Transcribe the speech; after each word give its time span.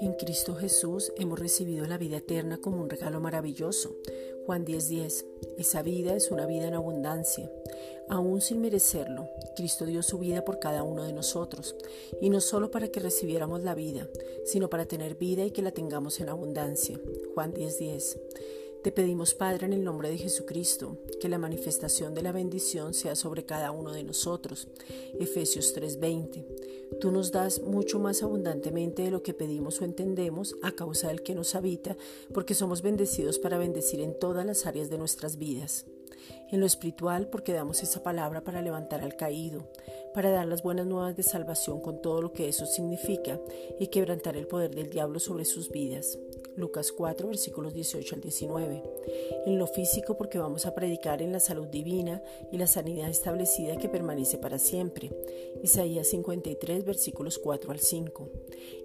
En 0.00 0.14
Cristo 0.14 0.54
Jesús 0.54 1.12
hemos 1.18 1.38
recibido 1.38 1.86
la 1.86 1.98
vida 1.98 2.16
eterna 2.18 2.58
como 2.58 2.80
un 2.80 2.88
regalo 2.88 3.20
maravilloso. 3.20 3.94
Juan 4.46 4.64
10:10. 4.64 5.26
Esa 5.58 5.82
vida 5.82 6.16
es 6.16 6.30
una 6.30 6.46
vida 6.46 6.68
en 6.68 6.74
abundancia. 6.74 7.50
Aún 8.08 8.40
sin 8.40 8.62
merecerlo, 8.62 9.28
Cristo 9.54 9.84
dio 9.84 10.02
su 10.02 10.18
vida 10.18 10.44
por 10.44 10.58
cada 10.60 10.82
uno 10.82 11.04
de 11.04 11.12
nosotros, 11.12 11.76
y 12.22 12.30
no 12.30 12.40
solo 12.40 12.70
para 12.70 12.88
que 12.88 13.00
recibiéramos 13.00 13.62
la 13.62 13.74
vida, 13.74 14.08
sino 14.46 14.70
para 14.70 14.86
tener 14.86 15.16
vida 15.16 15.44
y 15.44 15.50
que 15.50 15.60
la 15.60 15.72
tengamos 15.72 16.20
en 16.20 16.30
abundancia. 16.30 16.98
Juan 17.34 17.52
10:10. 17.52 18.18
Te 18.82 18.92
pedimos, 18.92 19.34
Padre, 19.34 19.66
en 19.66 19.72
el 19.72 19.82
nombre 19.82 20.08
de 20.08 20.18
Jesucristo, 20.18 20.98
que 21.20 21.28
la 21.28 21.36
manifestación 21.36 22.14
de 22.14 22.22
la 22.22 22.30
bendición 22.30 22.94
sea 22.94 23.16
sobre 23.16 23.44
cada 23.44 23.72
uno 23.72 23.92
de 23.92 24.04
nosotros. 24.04 24.68
Efesios 25.18 25.74
3:20. 25.74 26.46
Tú 27.00 27.10
nos 27.10 27.32
das 27.32 27.60
mucho 27.60 27.98
más 27.98 28.22
abundantemente 28.22 29.02
de 29.02 29.10
lo 29.10 29.24
que 29.24 29.34
pedimos 29.34 29.80
o 29.80 29.84
entendemos 29.84 30.54
a 30.62 30.70
causa 30.70 31.08
del 31.08 31.22
que 31.22 31.34
nos 31.34 31.56
habita, 31.56 31.96
porque 32.32 32.54
somos 32.54 32.80
bendecidos 32.80 33.40
para 33.40 33.58
bendecir 33.58 34.00
en 34.00 34.16
todas 34.16 34.46
las 34.46 34.64
áreas 34.64 34.90
de 34.90 34.98
nuestras 34.98 35.38
vidas. 35.38 35.84
En 36.52 36.60
lo 36.60 36.66
espiritual, 36.66 37.28
porque 37.30 37.52
damos 37.52 37.82
esa 37.82 38.04
palabra 38.04 38.44
para 38.44 38.62
levantar 38.62 39.00
al 39.00 39.16
caído, 39.16 39.68
para 40.14 40.30
dar 40.30 40.46
las 40.46 40.62
buenas 40.62 40.86
nuevas 40.86 41.16
de 41.16 41.24
salvación 41.24 41.80
con 41.80 42.00
todo 42.00 42.22
lo 42.22 42.32
que 42.32 42.48
eso 42.48 42.64
significa 42.64 43.40
y 43.80 43.88
quebrantar 43.88 44.36
el 44.36 44.46
poder 44.46 44.72
del 44.72 44.88
diablo 44.88 45.18
sobre 45.18 45.44
sus 45.44 45.68
vidas. 45.68 46.16
Lucas 46.58 46.92
4, 46.92 47.28
versículos 47.28 47.72
18 47.72 48.16
al 48.16 48.20
19. 48.20 48.82
En 49.46 49.58
lo 49.58 49.66
físico, 49.66 50.16
porque 50.16 50.38
vamos 50.38 50.66
a 50.66 50.74
predicar 50.74 51.22
en 51.22 51.32
la 51.32 51.40
salud 51.40 51.68
divina 51.68 52.22
y 52.52 52.58
la 52.58 52.66
sanidad 52.66 53.08
establecida 53.08 53.76
que 53.76 53.88
permanece 53.88 54.38
para 54.38 54.58
siempre. 54.58 55.10
Isaías 55.62 56.08
53, 56.08 56.84
versículos 56.84 57.38
4 57.38 57.70
al 57.70 57.80
5. 57.80 58.28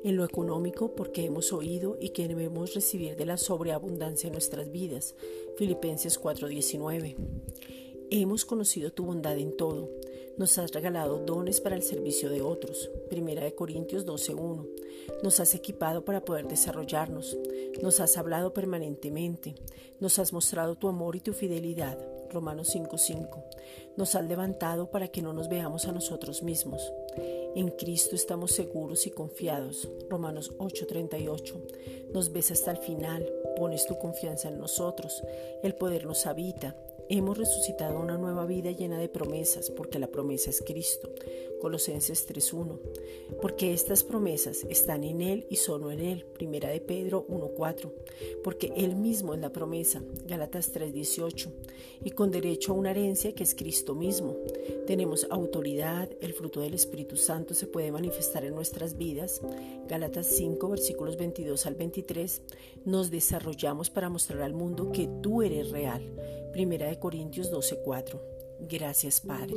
En 0.03 0.15
lo 0.15 0.23
económico, 0.23 0.95
porque 0.95 1.25
hemos 1.25 1.51
oído 1.51 1.97
y 1.99 2.09
que 2.09 2.27
debemos 2.27 2.73
recibir 2.75 3.15
de 3.15 3.25
la 3.25 3.37
sobreabundancia 3.37 4.27
en 4.27 4.33
nuestras 4.33 4.71
vidas. 4.71 5.15
Filipenses 5.57 6.19
4, 6.19 6.47
19. 6.47 7.15
Hemos 8.15 8.45
conocido 8.45 8.93
tu 8.93 9.05
bondad 9.05 9.39
en 9.39 9.57
todo. 9.57 9.89
Nos 10.37 10.59
has 10.59 10.71
regalado 10.71 11.25
dones 11.25 11.59
para 11.59 11.75
el 11.75 11.81
servicio 11.81 12.29
de 12.29 12.43
otros. 12.43 12.91
Primera 13.09 13.43
de 13.43 13.55
Corintios 13.55 14.05
12.1. 14.05 14.67
Nos 15.23 15.39
has 15.39 15.55
equipado 15.55 16.05
para 16.05 16.23
poder 16.23 16.47
desarrollarnos. 16.47 17.35
Nos 17.81 17.99
has 17.99 18.15
hablado 18.15 18.53
permanentemente. 18.53 19.55
Nos 19.99 20.19
has 20.19 20.31
mostrado 20.31 20.75
tu 20.75 20.89
amor 20.89 21.15
y 21.15 21.21
tu 21.21 21.33
fidelidad. 21.33 21.97
Romanos 22.29 22.75
5.5. 22.75 23.43
Nos 23.97 24.13
has 24.13 24.23
levantado 24.27 24.91
para 24.91 25.07
que 25.07 25.23
no 25.23 25.33
nos 25.33 25.49
veamos 25.49 25.87
a 25.87 25.91
nosotros 25.91 26.43
mismos. 26.43 26.93
En 27.55 27.69
Cristo 27.69 28.15
estamos 28.15 28.51
seguros 28.51 29.07
y 29.07 29.09
confiados. 29.09 29.89
Romanos 30.07 30.51
8:38. 30.59 32.11
Nos 32.13 32.31
ves 32.31 32.51
hasta 32.51 32.69
el 32.69 32.77
final, 32.77 33.27
pones 33.57 33.87
tu 33.87 33.97
confianza 33.97 34.49
en 34.49 34.59
nosotros, 34.59 35.23
el 35.63 35.73
poder 35.73 36.05
nos 36.05 36.27
habita, 36.27 36.75
Hemos 37.09 37.37
resucitado 37.37 37.99
una 37.99 38.17
nueva 38.17 38.45
vida 38.45 38.71
llena 38.71 38.97
de 38.97 39.09
promesas, 39.09 39.69
porque 39.69 39.99
la 39.99 40.07
promesa 40.07 40.49
es 40.49 40.63
Cristo. 40.65 41.09
Colosenses 41.61 42.27
3.1. 42.27 42.79
Porque 43.41 43.73
estas 43.73 44.03
promesas 44.03 44.65
están 44.69 45.03
en 45.03 45.21
Él 45.21 45.45
y 45.49 45.57
solo 45.57 45.91
en 45.91 45.99
Él. 45.99 46.25
Primera 46.33 46.69
de 46.69 46.81
Pedro 46.81 47.25
1.4. 47.27 47.91
Porque 48.43 48.73
Él 48.75 48.95
mismo 48.95 49.33
es 49.33 49.39
la 49.39 49.51
promesa. 49.51 50.01
Gálatas 50.25 50.73
3.18. 50.73 51.49
Y 52.03 52.11
con 52.11 52.31
derecho 52.31 52.71
a 52.71 52.75
una 52.75 52.91
herencia 52.91 53.33
que 53.33 53.43
es 53.43 53.55
Cristo 53.55 53.95
mismo. 53.95 54.35
Tenemos 54.87 55.27
autoridad, 55.29 56.09
el 56.21 56.33
fruto 56.33 56.59
del 56.61 56.73
Espíritu 56.73 57.15
Santo 57.15 57.53
se 57.53 57.67
puede 57.67 57.91
manifestar 57.91 58.43
en 58.43 58.55
nuestras 58.55 58.97
vidas. 58.97 59.41
Gálatas 59.87 60.27
5, 60.27 60.69
versículos 60.69 61.17
22 61.17 61.65
al 61.65 61.75
23. 61.75 62.41
Nos 62.85 63.09
desarrollamos 63.09 63.89
para 63.89 64.09
mostrar 64.09 64.41
al 64.41 64.53
mundo 64.53 64.91
que 64.91 65.09
tú 65.21 65.41
eres 65.41 65.71
real 65.71 66.01
Primera 66.53 66.85
de 66.85 66.99
Corintios 66.99 67.49
12:4. 67.49 68.21
Gracias, 68.59 69.19
Padre. 69.19 69.55